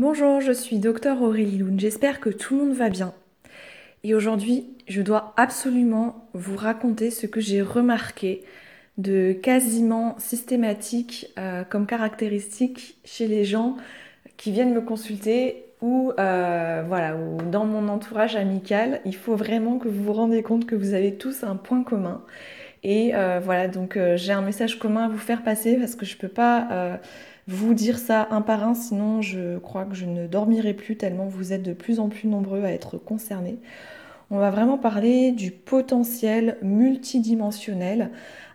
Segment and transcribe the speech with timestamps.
[0.00, 3.12] Bonjour, je suis docteur Aurélie Loun, j'espère que tout le monde va bien.
[4.04, 8.44] Et aujourd'hui, je dois absolument vous raconter ce que j'ai remarqué
[8.96, 13.76] de quasiment systématique euh, comme caractéristique chez les gens
[14.36, 19.00] qui viennent me consulter ou euh, voilà ou dans mon entourage amical.
[19.04, 22.22] Il faut vraiment que vous vous rendez compte que vous avez tous un point commun.
[22.84, 26.14] Et euh, voilà, donc j'ai un message commun à vous faire passer parce que je
[26.14, 27.00] ne peux pas
[27.48, 31.26] vous dire ça un par un, sinon je crois que je ne dormirai plus tellement
[31.26, 33.58] vous êtes de plus en plus nombreux à être concernés.
[34.30, 38.10] On va vraiment parler du potentiel multidimensionnel,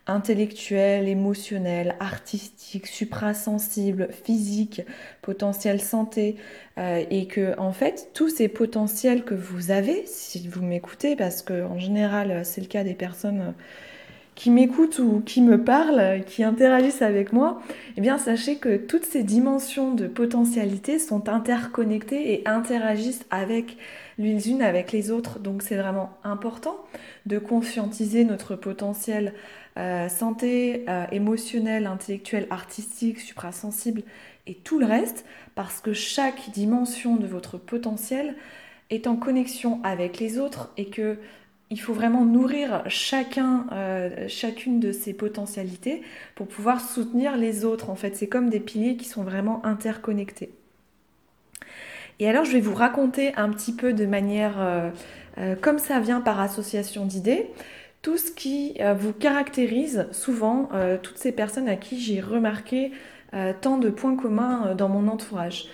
[0.06, 4.84] intellectuel, émotionnel, artistique, suprasensible, physique,
[5.24, 6.36] potentiel santé,
[6.78, 11.42] euh, et que en fait tous ces potentiels que vous avez, si vous m'écoutez, parce
[11.42, 13.56] que en général c'est le cas des personnes
[14.36, 17.62] qui m'écoutent ou qui me parlent, qui interagissent avec moi,
[17.98, 23.78] eh bien sachez que toutes ces dimensions de potentialité sont interconnectées et interagissent avec
[24.18, 25.40] les unes avec les autres.
[25.40, 26.78] Donc c'est vraiment important
[27.26, 29.34] de conscientiser notre potentiel
[29.78, 34.04] euh, santé, euh, émotionnel, intellectuel, artistique, suprasensible
[34.46, 38.36] et tout le reste, parce que chaque dimension de votre potentiel
[38.90, 41.18] est en connexion avec les autres et que
[41.70, 46.02] il faut vraiment nourrir chacun, euh, chacune de ces potentialités
[46.36, 47.90] pour pouvoir soutenir les autres.
[47.90, 50.52] En fait, c'est comme des piliers qui sont vraiment interconnectés.
[52.20, 54.92] Et alors, je vais vous raconter un petit peu de manière, euh,
[55.40, 57.50] euh, comme ça vient par association d'idées,
[58.04, 60.68] tout ce qui vous caractérise souvent,
[61.04, 62.92] toutes ces personnes à qui j'ai remarqué
[63.62, 65.70] tant de points communs dans mon entourage.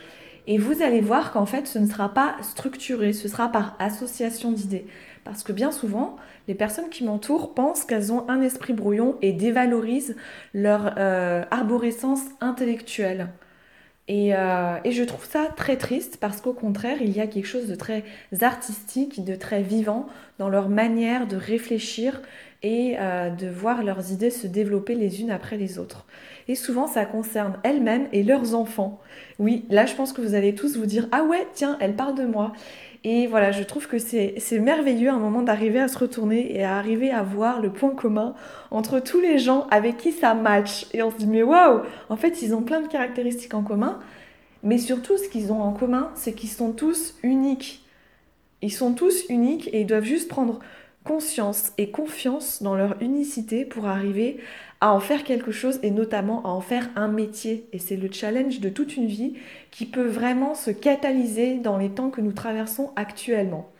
[0.45, 4.51] Et vous allez voir qu'en fait, ce ne sera pas structuré, ce sera par association
[4.51, 4.85] d'idées.
[5.29, 6.15] Parce que bien souvent,
[6.47, 10.15] les personnes qui m'entourent pensent qu'elles ont un esprit brouillon et dévalorisent
[10.55, 13.29] leur euh, arborescence intellectuelle.
[14.09, 17.67] Euh, et, je trouve ça très triste parce qu'au contraire, il y a quelque chose
[17.67, 18.03] de très
[18.41, 20.07] artistique, de très vivant
[20.39, 22.19] dans leur manière de réfléchir
[22.63, 26.07] et euh, de voir leurs idées se développer les unes après les autres.
[26.47, 28.99] Et souvent, ça concerne elles-mêmes et leurs enfants.
[29.37, 32.15] Oui, là, je pense que vous allez tous vous dire Ah ouais, tiens, elle parle
[32.15, 32.53] de moi.
[33.05, 36.77] Et voilà, je trouve que c'est merveilleux un moment d'arriver à se retourner et à
[36.77, 38.35] arriver à voir le point commun
[38.71, 40.85] entre tous les gens avec qui ça match.
[40.93, 43.99] Et on se dit, mais waouh, en fait, ils ont plein de caractéristiques en commun.
[44.63, 47.85] Mais surtout, ce qu'ils ont en commun, c'est qu'ils sont tous uniques.
[48.61, 50.59] Ils sont tous uniques et ils doivent juste prendre
[51.09, 54.37] conscience et confiance dans leur unicité pour arriver
[54.79, 57.65] à en faire quelque chose et notamment à en faire un métier.
[57.73, 59.33] Et c'est le challenge de toute une vie
[59.71, 63.71] qui peut vraiment se catalyser dans les temps que nous traversons actuellement.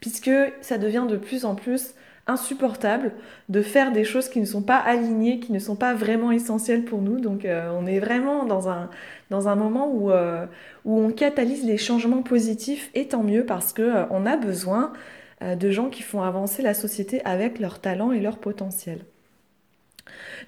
[0.00, 0.30] Puisque
[0.60, 1.94] ça devient de plus en plus
[2.26, 3.12] insupportable
[3.48, 6.84] de faire des choses qui ne sont pas alignées, qui ne sont pas vraiment essentielles
[6.84, 7.18] pour nous.
[7.18, 8.90] Donc euh, on est vraiment dans un,
[9.30, 10.44] dans un moment où, euh,
[10.84, 14.92] où on catalyse les changements positifs et tant mieux parce qu'on euh, on a besoin
[15.44, 19.04] de gens qui font avancer la société avec leur talent et leur potentiel.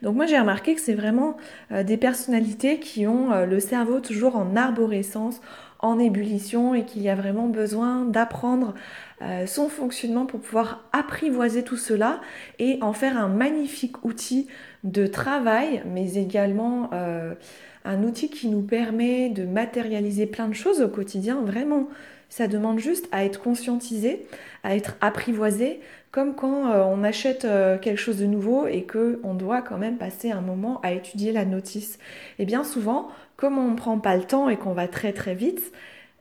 [0.03, 1.37] Donc moi j'ai remarqué que c'est vraiment
[1.73, 5.41] euh, des personnalités qui ont euh, le cerveau toujours en arborescence,
[5.79, 8.75] en ébullition et qu'il y a vraiment besoin d'apprendre
[9.23, 12.21] euh, son fonctionnement pour pouvoir apprivoiser tout cela
[12.59, 14.49] et en faire un magnifique outil
[14.85, 16.91] de travail, mais également
[17.85, 21.41] un outil qui nous permet de matérialiser plein de choses au quotidien.
[21.43, 21.89] Vraiment,
[22.29, 24.27] ça demande juste à être conscientisé,
[24.63, 29.35] à être apprivoisé, comme quand euh, on achète euh, quelque chose de nouveau et qu'on
[29.35, 31.99] doit quand même passer un moment à étudier la notice.
[32.39, 35.35] Et bien souvent, comme on ne prend pas le temps et qu'on va très très
[35.35, 35.73] vite,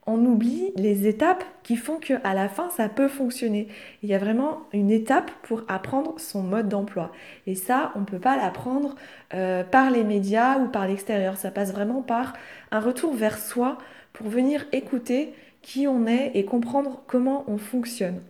[0.07, 3.67] on oublie les étapes qui font qu'à la fin, ça peut fonctionner.
[4.03, 7.11] Il y a vraiment une étape pour apprendre son mode d'emploi.
[7.47, 8.95] Et ça, on ne peut pas l'apprendre
[9.33, 11.37] euh, par les médias ou par l'extérieur.
[11.37, 12.33] Ça passe vraiment par
[12.71, 13.79] un retour vers soi
[14.13, 15.33] pour venir écouter
[15.65, 18.21] qui on est et comprendre comment on fonctionne.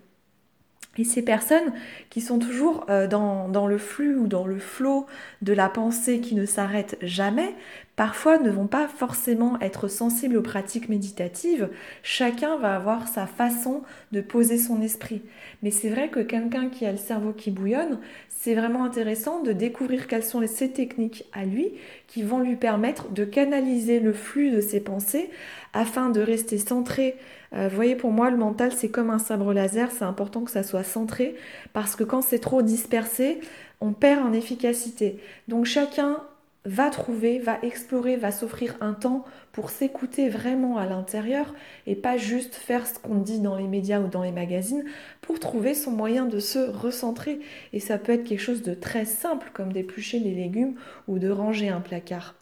[0.98, 1.74] Et ces personnes
[2.10, 5.06] qui sont toujours euh, dans, le flux ou dans le flot
[5.42, 7.54] de la pensée qui ne s'arrête jamais,
[7.98, 11.68] parfois ne vont pas forcément être sensibles aux pratiques méditatives.
[12.02, 13.82] Chacun va avoir sa façon
[14.14, 15.22] de poser son esprit.
[15.62, 18.00] Mais c'est vrai que quelqu'un qui a le cerveau qui bouillonne,
[18.30, 21.74] c'est vraiment intéressant de découvrir quelles sont ces techniques à lui
[22.08, 25.30] qui vont lui permettre de canaliser le flux de ses pensées
[25.76, 27.16] afin de rester centré
[27.56, 30.52] euh, vous voyez, pour moi, le mental, c'est comme un sabre laser, c'est important que
[30.52, 31.36] ça soit centré,
[31.74, 33.40] parce que quand c'est trop dispersé,
[33.82, 35.20] on perd en efficacité.
[35.48, 36.18] Donc chacun
[36.66, 41.54] va trouver, va explorer, va s'offrir un temps pour s'écouter vraiment à l'intérieur
[41.86, 44.84] et pas juste faire ce qu'on dit dans les médias ou dans les magazines
[45.22, 47.40] pour trouver son moyen de se recentrer.
[47.72, 50.74] Et ça peut être quelque chose de très simple comme d'éplucher les légumes
[51.08, 52.34] ou de ranger un placard.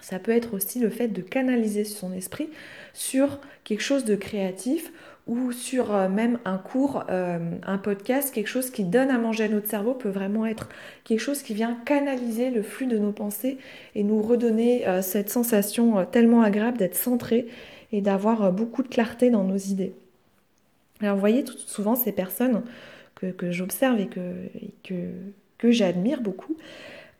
[0.00, 2.48] Ça peut être aussi le fait de canaliser son esprit
[2.92, 4.92] sur quelque chose de créatif
[5.26, 9.44] ou sur euh, même un cours, euh, un podcast, quelque chose qui donne à manger
[9.44, 10.68] à notre cerveau peut vraiment être
[11.04, 13.58] quelque chose qui vient canaliser le flux de nos pensées
[13.94, 17.46] et nous redonner euh, cette sensation tellement agréable d'être centré
[17.92, 19.92] et d'avoir beaucoup de clarté dans nos idées.
[21.00, 22.62] Alors vous voyez, souvent ces personnes
[23.14, 24.08] que, j'observe et
[24.82, 26.56] que j'admire beaucoup,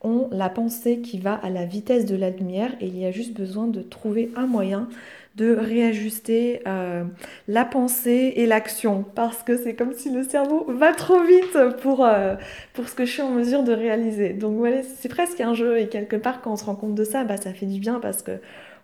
[0.02, 3.10] ont la pensée qui va à la vitesse de la lumière et il y a
[3.10, 4.88] juste besoin de trouver un moyen
[5.36, 7.04] de réajuster euh,
[7.48, 12.04] la pensée et l'action parce que c'est comme si le cerveau va trop vite pour,
[12.04, 12.34] euh,
[12.74, 14.30] ce que je suis en mesure de réaliser.
[14.30, 17.04] Donc voilà, c'est presque un jeu et quelque part quand on se rend compte de
[17.04, 18.32] ça, bah, ça fait du bien parce que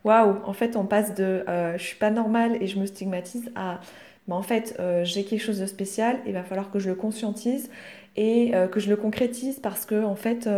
[0.05, 3.51] waouh, en fait on passe de euh, je suis pas normale et je me stigmatise
[3.57, 3.81] à
[4.29, 7.71] bah, en fait j'ai quelque chose de spécial, il va falloir que je le conscientise
[8.17, 10.49] et que je le concrétise parce que en fait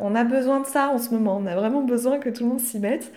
[0.00, 2.50] on a besoin de ça en ce moment, on a vraiment besoin que tout le
[2.50, 3.12] monde s'y mette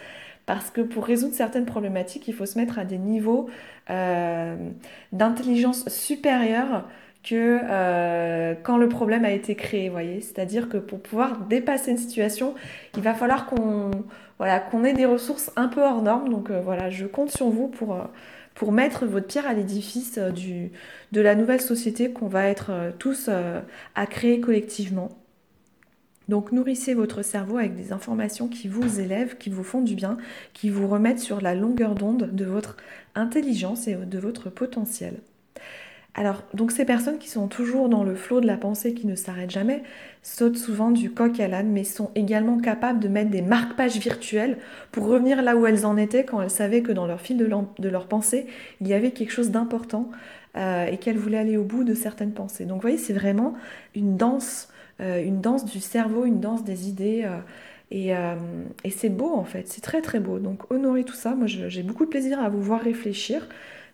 [0.48, 3.50] parce que pour résoudre certaines problématiques, il faut se mettre à des niveaux
[3.90, 4.56] euh,
[5.12, 6.86] d'intelligence supérieurs
[7.22, 10.22] que euh, quand le problème a été créé, voyez.
[10.22, 12.56] C'est-à-dire que pour pouvoir dépasser une situation,
[12.96, 13.92] il va falloir qu'on
[14.38, 16.30] voilà, qu'on ait des ressources un peu hors normes.
[16.30, 17.98] Donc euh, voilà, je compte sur vous pour,
[18.56, 23.30] pour mettre votre pierre à l'édifice de la nouvelle société qu'on va être tous
[23.96, 25.10] à créer collectivement.
[26.28, 30.18] Donc nourrissez votre cerveau avec des informations qui vous élèvent, qui vous font du bien,
[30.54, 32.76] qui vous remettent sur la longueur d'onde de votre
[33.16, 35.22] intelligence et de votre potentiel.
[36.20, 39.14] Alors, donc ces personnes qui sont toujours dans le flot de la pensée qui ne
[39.14, 39.84] s'arrête jamais,
[40.24, 44.58] sautent souvent du coq à l'âne, mais sont également capables de mettre des marque-pages virtuelles
[44.92, 47.90] pour revenir là où elles en étaient quand elles savaient que dans leur fil de,
[47.90, 48.48] leur pensée,
[48.82, 50.10] il y avait quelque chose d'important
[50.58, 52.66] euh, et qu'elles voulaient aller au bout de certaines pensées.
[52.66, 53.54] Donc vous voyez, c'est vraiment
[53.96, 54.70] une danse
[55.00, 57.24] euh, une danse du cerveau, une danse des idées.
[57.92, 58.36] Euh,
[58.84, 60.40] et, c'est beau en fait, c'est très très beau.
[60.40, 61.36] Donc honorez tout ça.
[61.36, 63.48] Moi j'ai beaucoup de plaisir à vous voir réfléchir.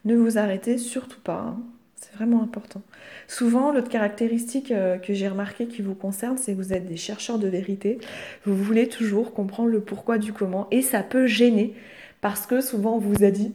[0.06, 1.56] Ne vous arrêtez surtout pas.
[1.58, 1.64] Hein.
[2.04, 2.82] C'est vraiment important.
[3.28, 7.40] Souvent, l'autre caractéristique que j'ai remarqué qui vous concerne, c'est que vous êtes des chercheurs
[7.40, 7.98] de vérité.
[8.46, 10.68] Vous voulez toujours comprendre le pourquoi du comment.
[10.72, 11.76] Et ça peut gêner
[12.20, 13.54] parce que souvent on vous a dit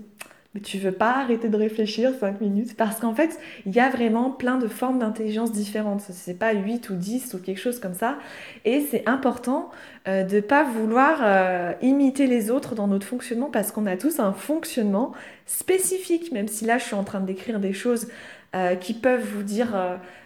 [0.55, 2.75] mais tu veux pas arrêter de réfléchir 5 minutes?
[2.75, 6.01] Parce qu'en fait, il y a vraiment plein de formes d'intelligence différentes.
[6.01, 8.17] C'est pas 8 ou 10 ou quelque chose comme ça.
[8.65, 9.71] Et c'est important
[10.07, 14.21] euh, de pas vouloir euh, imiter les autres dans notre fonctionnement parce qu'on a tous
[14.21, 15.13] un fonctionnement
[15.45, 18.09] spécifique, même si là je suis en train de décrire des choses
[18.55, 19.77] euh, qui peuvent vous dire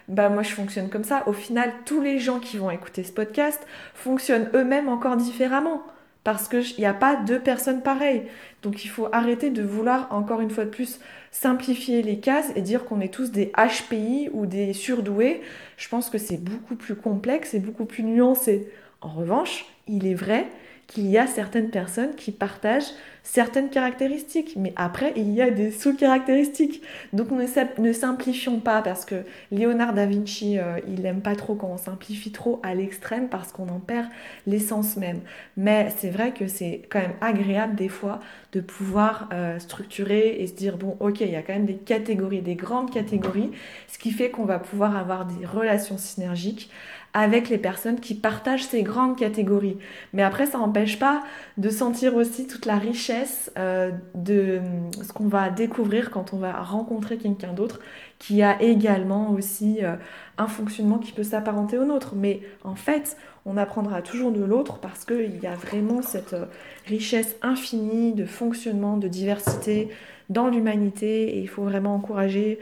[0.07, 1.23] bah moi je fonctionne comme ça.
[1.27, 5.83] Au final, tous les gens qui vont écouter ce podcast fonctionnent eux-mêmes encore différemment
[6.23, 8.23] parce qu'il n'y a pas deux personnes pareilles.
[8.61, 10.99] Donc il faut arrêter de vouloir, encore une fois de plus,
[11.31, 15.41] simplifier les cases et dire qu'on est tous des HPI ou des surdoués.
[15.77, 18.69] Je pense que c'est beaucoup plus complexe et beaucoup plus nuancé.
[19.01, 20.47] En revanche, il est vrai
[20.93, 22.93] qu'il y a certaines personnes qui partagent
[23.23, 26.83] certaines caractéristiques, mais après, il y a des sous-caractéristiques.
[27.13, 31.69] Donc ne, simplifions pas, parce que Léonard da Vinci, euh, il n'aime pas trop quand
[31.69, 34.07] on simplifie trop à l'extrême, parce qu'on en perd
[34.45, 35.21] l'essence même.
[35.55, 38.19] Mais c'est vrai que c'est quand même agréable des fois
[38.51, 41.77] de pouvoir euh, structurer et se dire, bon, ok, il y a quand même des
[41.77, 43.51] catégories, des grandes catégories,
[43.87, 46.69] ce qui fait qu'on va pouvoir avoir des relations synergiques
[47.13, 49.77] avec les personnes qui partagent ces grandes catégories.
[50.13, 51.23] Mais après, ça n'empêche pas
[51.57, 54.61] de sentir aussi toute la richesse euh, de
[55.01, 57.79] ce qu'on va découvrir quand on va rencontrer quelqu'un d'autre
[58.17, 59.95] qui a également aussi euh,
[60.39, 62.15] un fonctionnement qui peut s'apparenter au nôtre.
[62.15, 66.45] Mais en fait, on apprendra toujours de l'autre parce qu'il y a vraiment cette euh,
[66.87, 69.89] richesse infinie de fonctionnement, de diversité
[70.29, 72.57] dans l'humanité et il faut vraiment encourager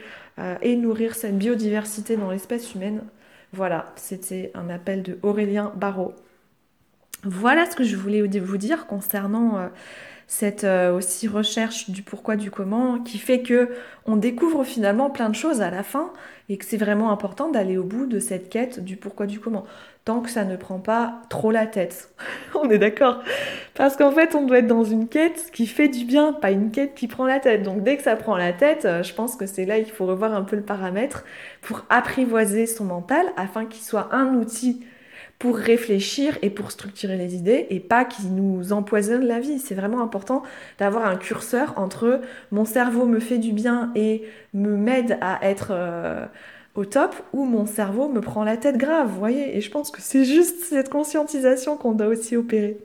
[0.62, 3.02] et nourrir cette biodiversité dans l'espèce humaine
[3.52, 6.14] voilà, c'était un appel de Aurélien Barrault.
[7.24, 9.68] Voilà ce que je voulais vous dire concernant euh,
[10.26, 13.70] cette euh, aussi recherche du pourquoi du comment qui fait que
[14.06, 16.12] on découvre finalement plein de choses à la fin
[16.48, 19.64] et que c'est vraiment important d'aller au bout de cette quête du pourquoi du comment
[20.04, 22.10] tant que ça ne prend pas trop la tête.
[22.54, 23.20] on est d'accord
[23.74, 26.70] Parce qu'en fait, on doit être dans une quête qui fait du bien, pas une
[26.70, 27.62] quête qui prend la tête.
[27.62, 30.06] Donc dès que ça prend la tête, euh, je pense que c'est là qu'il faut
[30.06, 31.24] revoir un peu le paramètre
[31.60, 34.84] pour apprivoiser son mental afin qu'il soit un outil
[35.42, 39.58] pour réfléchir et pour structurer les idées et pas qu'il nous empoisonne la vie.
[39.58, 40.44] C'est vraiment important
[40.78, 42.20] d'avoir un curseur entre
[42.52, 44.22] mon cerveau me fait du bien et
[44.54, 46.26] me m'aide à être euh,
[46.76, 49.90] au top ou mon cerveau me prend la tête grave, vous voyez Et je pense
[49.90, 52.78] que c'est juste cette conscientisation qu'on doit aussi opérer.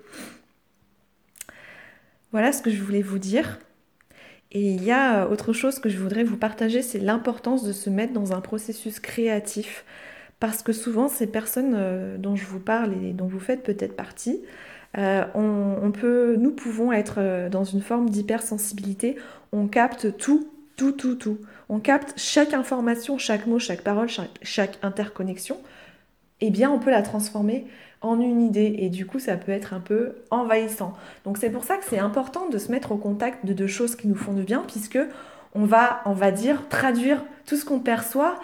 [2.31, 3.59] Voilà ce que je voulais vous dire.
[4.51, 7.91] Et il y a autre chose que je voudrais vous partager, c'est l'importance de se
[7.91, 9.85] mettre dans un processus créatif.
[10.39, 13.95] Parce que souvent, ces personnes euh, dont je vous parle et dont vous faites peut-être
[13.95, 14.41] partie,
[14.97, 19.17] euh, on, peut, nous pouvons être euh, dans une forme d'hypersensibilité.
[19.51, 21.39] On capte tout, tout, tout, tout.
[21.69, 24.07] On capte chaque information, chaque mot, chaque parole,
[24.41, 25.57] chaque, interconnexion.
[26.39, 27.65] Eh bien, on peut la transformer
[28.01, 30.93] en une idée et du coup ça peut être un peu envahissant.
[31.25, 33.95] Donc c'est pour ça que c'est important de se mettre au contact de deux choses
[33.95, 34.99] qui nous font du bien puisque
[35.55, 38.39] on va, on va dire, traduire tout ce qu'on perçoit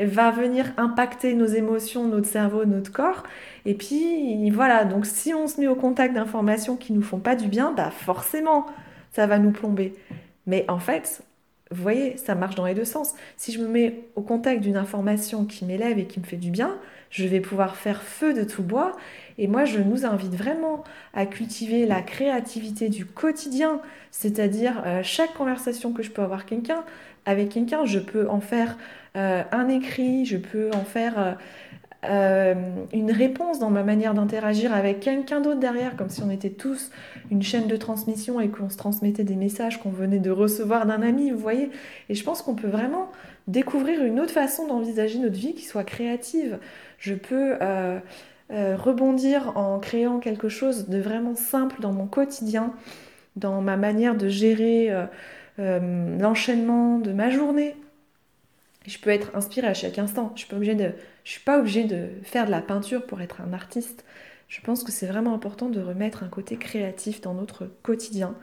[0.00, 3.22] va venir impacter nos émotions, notre cerveau, notre corps.
[3.66, 7.36] Et puis voilà, donc si on se met au contact d'informations qui nous font pas
[7.36, 8.66] du bien, bah forcément,
[9.12, 9.94] ça va nous plomber.
[10.46, 11.22] Mais en fait,
[11.72, 13.14] vous voyez, ça marche dans les deux sens.
[13.36, 16.50] Si je me mets au contact d'une information qui m'élève et qui me fait du
[16.50, 16.76] bien,
[17.10, 18.96] je vais pouvoir faire feu de tout bois.
[19.38, 25.34] Et moi, je nous invite vraiment à cultiver la créativité du quotidien, c'est-à-dire euh, chaque
[25.34, 26.44] conversation que je peux avoir
[27.24, 28.76] avec quelqu'un, je peux en faire
[29.16, 31.32] euh, un écrit, je peux en faire euh,
[32.04, 32.54] euh,
[32.92, 36.90] une réponse dans ma manière d'interagir avec quelqu'un d'autre derrière, comme si on était tous
[37.30, 41.00] une chaîne de transmission et qu'on se transmettait des messages qu'on venait de recevoir d'un
[41.00, 41.70] ami, vous voyez.
[42.08, 43.08] Et je pense qu'on peut vraiment
[43.46, 46.58] découvrir une autre façon d'envisager notre vie qui soit créative.
[46.98, 47.56] Je peux
[48.50, 52.72] rebondir en créant quelque chose de vraiment simple dans mon quotidien,
[53.36, 54.92] dans ma manière de gérer
[55.58, 57.76] l'enchaînement de ma journée,
[58.86, 60.34] je peux être inspirée à chaque instant.
[60.36, 60.90] Je ne
[61.24, 64.04] suis pas obligée de faire de la peinture pour être un artiste.
[64.48, 68.34] Je pense que c'est vraiment important de remettre un côté créatif dans notre quotidien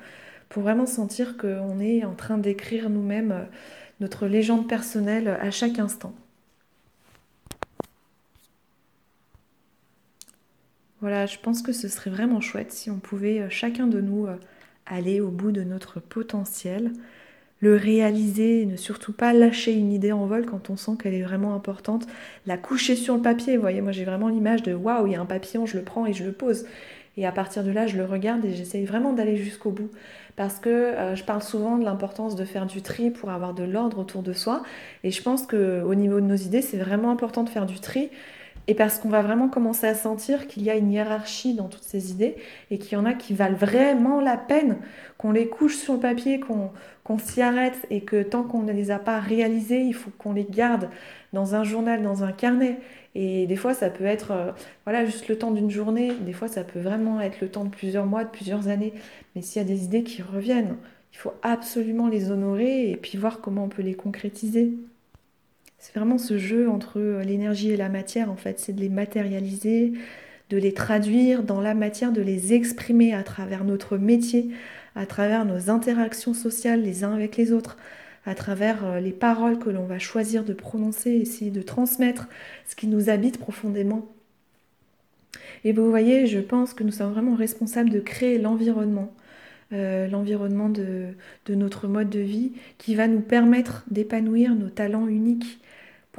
[0.49, 3.43] pour vraiment sentir qu'on est en train d'écrire nous-mêmes euh,
[3.99, 6.13] notre légende personnelle à chaque instant.
[11.01, 14.27] Voilà, je pense que ce serait vraiment chouette si on pouvait euh, chacun de nous
[14.27, 14.35] euh,
[14.85, 16.91] aller au bout de notre potentiel,
[17.59, 21.23] le réaliser, ne surtout pas lâcher une idée en vol quand on sent qu'elle est
[21.23, 22.07] vraiment importante,
[22.45, 23.55] la coucher sur le papier.
[23.55, 25.83] Vous voyez, moi j'ai vraiment l'image de waouh, il y a un papillon, je le
[25.83, 26.65] prends et je le pose.
[27.17, 29.89] Et à partir de là, je le regarde et j'essaye vraiment d'aller jusqu'au bout.
[30.37, 33.63] Parce que euh, je parle souvent de l'importance de faire du tri pour avoir de
[33.63, 34.63] l'ordre autour de soi.
[35.03, 38.09] Et je pense qu'au niveau de nos idées, c'est vraiment important de faire du tri
[38.69, 41.83] et parce qu'on va vraiment commencer à sentir qu'il y a une hiérarchie dans toutes
[41.83, 42.35] ces idées
[42.69, 44.77] et qu'il y en a qui valent vraiment la peine
[45.17, 48.91] qu'on les couche sur le papier, qu'on s'y arrête et que tant qu'on ne les
[48.91, 50.87] a pas réalisées, il faut qu'on les garde
[51.33, 52.77] dans un journal, dans un carnet.
[53.15, 54.51] Et des fois, ça peut être euh,
[54.85, 57.71] voilà, juste le temps d'une journée, des fois, ça peut vraiment être le temps de
[57.71, 58.93] plusieurs mois, de plusieurs années.
[59.35, 60.77] Mais s'il y a des idées qui reviennent,
[61.11, 64.73] il faut absolument les honorer et puis voir comment on peut les concrétiser.
[65.79, 68.59] C'est vraiment ce jeu entre l'énergie et la matière, en fait.
[68.59, 69.93] C'est de les matérialiser,
[70.49, 74.49] de les traduire dans la matière, de les exprimer à travers notre métier,
[74.95, 77.77] à travers nos interactions sociales les uns avec les autres,
[78.25, 82.27] à travers euh, les paroles que l'on va choisir de prononcer, essayer de transmettre
[82.67, 84.07] ce qui nous habite profondément.
[85.63, 89.13] Et vous voyez, je pense que nous sommes vraiment responsables de créer l'environnement,
[89.73, 91.13] euh, l'environnement de,
[91.49, 95.59] notre mode de vie qui va nous permettre d'épanouir nos talents uniques,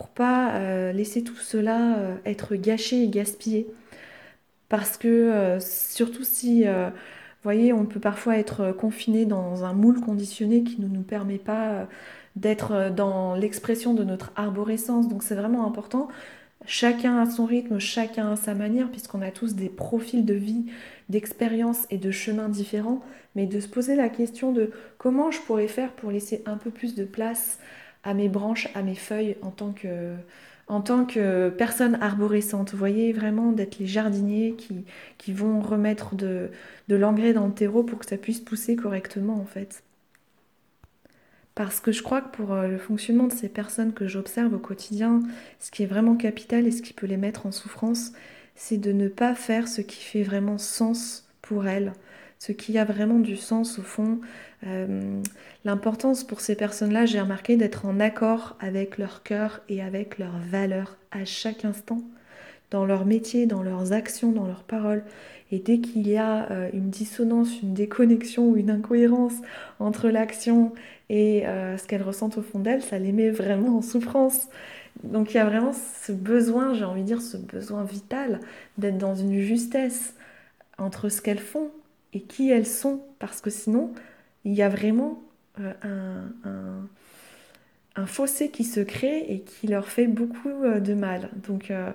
[0.08, 3.66] pas euh, laisser tout cela euh, être gâché et gaspillé.
[4.68, 10.00] Parce que euh, surtout si, vous voyez, on peut parfois être confiné dans un moule
[10.00, 11.88] conditionné qui ne nous permet pas
[12.36, 15.08] d'être dans l'expression de notre arborescence.
[15.08, 16.08] Donc c'est vraiment important.
[16.66, 20.66] Chacun a son rythme, chacun a sa manière, puisqu'on a tous des profils de vie,
[21.08, 23.00] d'expérience et de chemins différents,
[23.34, 26.70] mais de se poser la question de comment je pourrais faire pour laisser un peu
[26.70, 27.58] plus de place
[28.04, 30.14] à mes branches, à mes feuilles en tant que,
[30.68, 32.72] en tant que personne arborescente.
[32.72, 34.84] Vous voyez, vraiment d'être les jardiniers qui,
[35.18, 36.50] qui vont remettre de,
[36.88, 39.82] de l'engrais dans le terreau pour que ça puisse pousser correctement en fait.
[41.54, 44.58] Parce que je crois que pour euh, le fonctionnement de ces personnes que j'observe au
[44.58, 45.20] quotidien,
[45.58, 48.12] ce qui est vraiment capital et ce qui peut les mettre en souffrance,
[48.54, 51.92] c'est de ne pas faire ce qui fait vraiment sens pour elles,
[52.40, 54.18] ce qui a vraiment du sens au fond,
[54.66, 55.20] euh,
[55.66, 60.38] l'importance pour ces personnes-là, j'ai remarqué d'être en accord avec leur cœur et avec leurs
[60.50, 62.00] valeurs à chaque instant,
[62.70, 65.04] dans leur métier, dans leurs actions, dans leurs paroles.
[65.52, 69.34] Et dès qu'il y a euh, une dissonance, une déconnexion ou une incohérence
[69.78, 70.72] entre l'action
[71.10, 74.48] et euh, ce qu'elles ressentent au fond d'elles, ça les met vraiment en souffrance.
[75.04, 78.40] Donc il y a vraiment ce besoin, j'ai envie de dire, ce besoin vital
[78.78, 80.14] d'être dans une justesse
[80.78, 81.70] entre ce qu'elles font
[82.12, 83.92] et qui elles sont, parce que sinon,
[84.44, 85.22] il y a vraiment
[85.58, 85.72] euh,
[86.44, 91.28] un, fossé qui se crée et qui leur fait beaucoup euh, de mal.
[91.46, 91.90] Donc euh,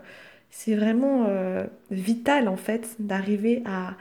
[0.52, 1.28] c'est vraiment
[1.90, 3.96] vital en fait d'arriver à,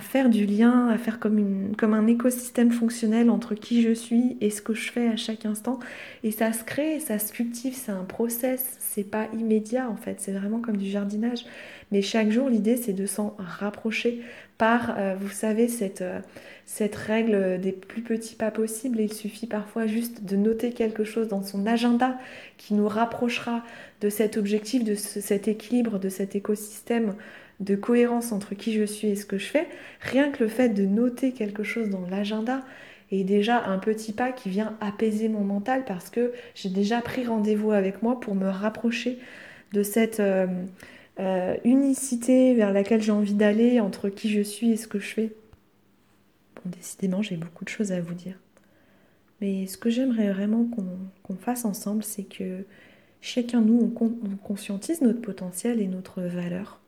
[0.00, 4.50] faire du lien, à faire comme, comme un écosystème fonctionnel entre qui je suis et
[4.50, 5.78] ce que je fais à chaque instant.
[6.24, 10.20] Et ça se crée, ça se cultive, c'est un process, c'est pas immédiat en fait,
[10.20, 11.46] c'est vraiment comme du jardinage.
[11.92, 14.22] Mais chaque jour, l'idée c'est de s'en rapprocher
[14.58, 16.20] par, euh, vous savez, cette, euh,
[16.64, 19.00] cette règle des plus petits pas possibles.
[19.00, 22.18] il suffit parfois juste de noter quelque chose dans son agenda
[22.56, 23.62] qui nous rapprochera
[24.00, 27.14] de cet objectif, de cet équilibre, de cet écosystème
[27.60, 29.66] de cohérence entre qui je suis et ce que je fais,
[30.00, 32.62] rien que le fait de noter quelque chose dans l'agenda
[33.12, 37.24] est déjà un petit pas qui vient apaiser mon mental parce que j'ai déjà pris
[37.24, 39.18] rendez-vous avec moi pour me rapprocher
[39.72, 40.46] de cette euh,
[41.18, 45.06] euh, unicité vers laquelle j'ai envie d'aller entre qui je suis et ce que je
[45.06, 45.32] fais.
[46.56, 48.38] Bon, décidément, j'ai beaucoup de choses à vous dire.
[49.40, 50.66] Mais ce que j'aimerais vraiment
[51.22, 52.64] qu'on fasse ensemble, c'est que
[53.20, 56.80] chacun de nous, on conscientise notre potentiel et notre valeur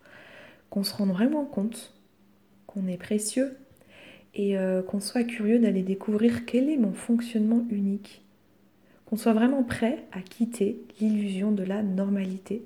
[0.71, 1.95] qu'on se rende vraiment compte
[2.67, 3.57] qu'on est précieux
[4.35, 8.23] et euh, qu'on soit curieux d'aller découvrir quel est mon fonctionnement unique,
[9.07, 12.63] qu'on soit vraiment prêt à quitter l'illusion de la normalité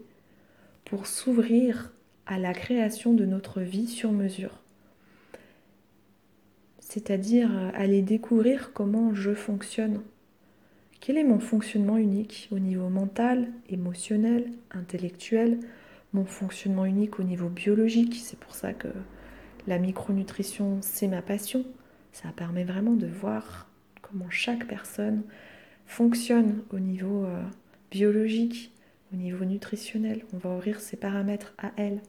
[0.93, 1.91] pour s'ouvrir
[2.27, 4.61] à la création de notre vie sur mesure.
[6.81, 10.03] C'est-à-dire aller découvrir comment je fonctionne.
[11.01, 15.61] Quel est mon fonctionnement unique au niveau mental, émotionnel, intellectuel,
[16.13, 18.21] mon fonctionnement unique au niveau biologique.
[18.23, 18.89] C'est pour ça que
[19.67, 21.65] la micronutrition, c'est ma passion.
[22.13, 23.67] Ça permet vraiment de voir
[24.03, 25.23] comment chaque personne
[25.87, 27.43] fonctionne au niveau euh,
[27.91, 28.73] biologique,
[29.13, 30.25] au niveau nutritionnel.
[30.33, 32.01] On va ouvrir ses paramètres à elle.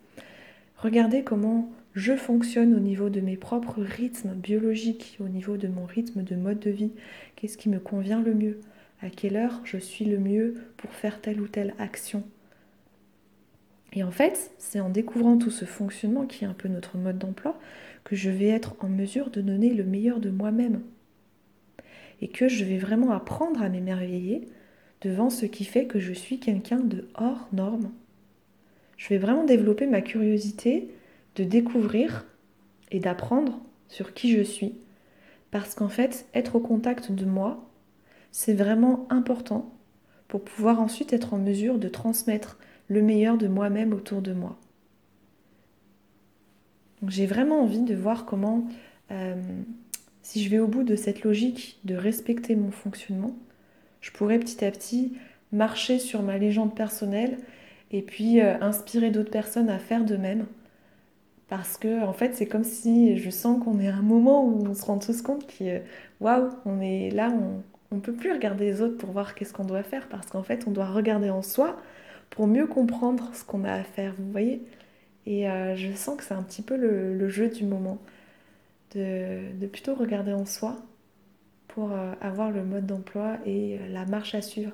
[0.77, 5.85] Regardez comment je fonctionne au niveau de mes propres rythmes biologiques, au niveau de mon
[5.85, 6.91] rythme de mode de vie.
[7.35, 8.59] Qu'est-ce qui me convient le mieux?
[9.01, 12.23] À quelle heure je suis le mieux pour faire telle ou telle action?
[13.93, 17.19] Et en fait, c'est en découvrant tout ce fonctionnement qui est un peu notre mode
[17.19, 17.59] d'emploi
[18.03, 20.81] que je vais être en mesure de donner le meilleur de moi-même.
[22.21, 24.47] Et que je vais vraiment apprendre à m'émerveiller
[25.03, 27.91] devant ce qui fait que je suis quelqu'un de hors norme.
[28.97, 30.89] Je vais vraiment développer ma curiosité
[31.35, 32.25] de découvrir
[32.91, 34.75] et d'apprendre sur qui je suis.
[35.51, 37.69] Parce qu'en fait, être au contact de moi,
[38.31, 39.71] c'est vraiment important
[40.27, 44.57] pour pouvoir ensuite être en mesure de transmettre le meilleur de moi-même autour de moi.
[47.07, 48.65] J'ai vraiment envie de voir comment,
[49.11, 49.35] euh,
[50.21, 53.35] si je vais au bout de cette logique de respecter mon fonctionnement,
[54.03, 55.13] je pourrais petit à petit
[55.51, 57.37] marcher sur ma légende personnelle
[57.91, 60.45] et puis euh, inspirer d'autres personnes à faire de même.
[61.47, 64.65] Parce que en fait, c'est comme si je sens qu'on est à un moment où
[64.67, 65.81] on se rend tous compte que
[66.19, 67.31] waouh, on est là,
[67.91, 70.43] on ne peut plus regarder les autres pour voir qu'est-ce qu'on doit faire parce qu'en
[70.43, 71.77] fait, on doit regarder en soi
[72.29, 74.63] pour mieux comprendre ce qu'on a à faire, vous voyez
[75.27, 77.99] Et euh, je sens que c'est un petit peu le, jeu du moment,
[78.95, 80.77] de, plutôt regarder en soi
[81.73, 84.71] pour euh, avoir le mode d'emploi et euh, la marche à suivre.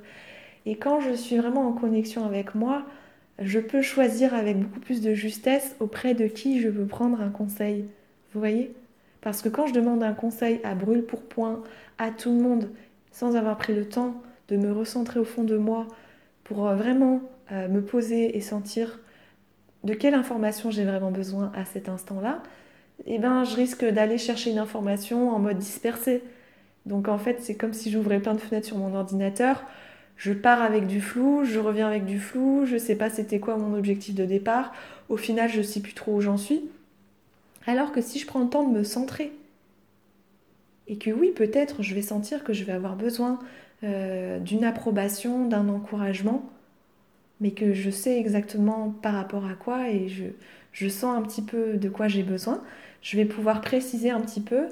[0.66, 2.84] Et quand je suis vraiment en connexion avec moi,
[3.40, 7.30] je peux choisir avec beaucoup plus de justesse auprès de qui je veux prendre un
[7.30, 7.86] conseil.
[8.34, 8.74] Vous voyez?
[9.22, 11.64] Parce que quand je demande un conseil à brûle pour point
[11.98, 12.70] à tout le monde,
[13.12, 15.88] sans avoir pris le temps de me recentrer au fond de moi,
[16.44, 19.00] pour vraiment euh, me poser et sentir
[19.86, 22.44] de quelle information j'ai vraiment besoin à cet instant-là,
[23.06, 26.24] eh ben, je risque d'aller chercher une information en mode dispersé.
[26.90, 29.64] Donc en fait, c'est comme si j'ouvrais plein de fenêtres sur mon ordinateur.
[30.18, 33.58] Je pars avec du flou, je reviens avec du flou, je sais pas c'était quoi
[33.58, 34.74] mon objectif de départ.
[35.08, 36.64] Au final, je sais plus trop où j'en suis.
[37.68, 39.32] Alors que si je prends le temps de me centrer,
[40.88, 43.38] et que oui, peut-être je vais sentir que je vais avoir besoin
[43.84, 46.50] euh, d'une approbation, d'un encouragement,
[47.40, 50.26] mais que je sais exactement par rapport à quoi et je,
[50.74, 52.64] je sens un petit peu de quoi j'ai besoin,
[53.04, 54.66] je vais pouvoir préciser un petit peu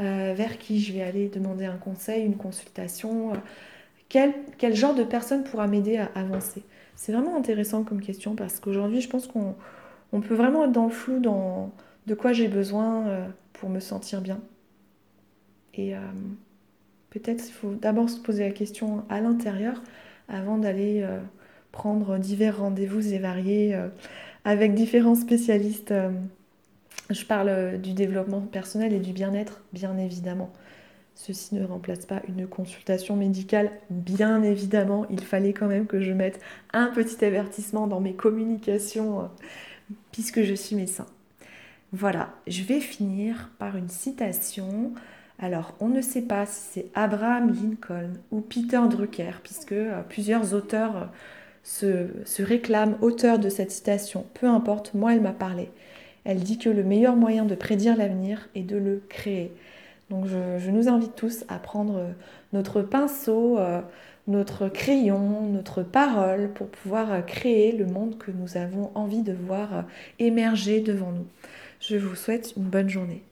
[0.00, 3.36] euh, vers qui je vais aller demander un conseil, une consultation, euh,
[4.08, 6.62] quel, genre de personne pourra m'aider à avancer.
[6.96, 9.54] C'est vraiment intéressant comme question parce qu'aujourd'hui, je pense qu'on
[10.12, 11.72] on peut vraiment être dans le flou dans
[12.06, 14.40] de quoi j'ai besoin euh, pour me sentir bien.
[15.74, 15.94] Et
[17.10, 19.82] peut-être il faut d'abord se poser la question à l'intérieur
[20.28, 21.06] avant d'aller
[21.72, 23.78] prendre divers rendez-vous et variés
[24.44, 25.94] avec différents spécialistes.
[27.10, 30.52] Euh, je parle euh, du développement personnel et du bien-être, bien évidemment.
[31.14, 35.06] Ceci ne remplace pas une consultation médicale, bien évidemment.
[35.10, 36.40] Il fallait quand même que je mette
[36.72, 39.28] un petit avertissement dans mes communications
[40.12, 41.06] puisque je suis médecin.
[41.92, 44.92] Voilà, je vais finir par une citation.
[45.38, 49.74] Alors, on ne sait pas si c'est Abraham Lincoln ou Peter Drucker, puisque
[50.08, 51.10] plusieurs auteurs
[51.62, 55.70] se, réclame auteur de cette citation, peu importe, moi elle m'a parlé.
[56.24, 59.52] Elle dit que le meilleur moyen de prédire l'avenir est de le créer.
[60.10, 62.12] Donc je, nous invite tous à prendre
[62.52, 63.80] notre pinceau, euh,
[64.26, 69.32] notre crayon, notre parole pour pouvoir euh, créer le monde que nous avons envie de
[69.32, 69.82] voir euh,
[70.18, 71.26] émerger devant nous.
[71.80, 73.22] Je vous souhaite une bonne journée.